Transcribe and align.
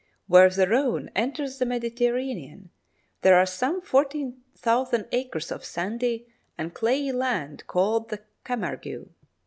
Where 0.25 0.49
the 0.49 0.67
Rhone 0.67 1.11
enters 1.15 1.59
the 1.59 1.65
Mediterranean, 1.67 2.71
there 3.21 3.35
are 3.37 3.45
some 3.45 3.81
40,000 3.83 5.05
acres 5.11 5.51
of 5.51 5.63
sandy 5.63 6.25
and 6.57 6.73
clayey 6.73 7.11
land 7.11 7.67
called 7.67 8.09
the 8.09 8.23
Camargue. 8.43 9.09